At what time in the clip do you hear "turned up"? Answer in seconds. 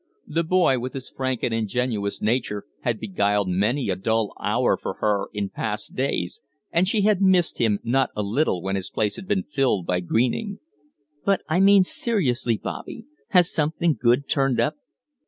14.27-14.77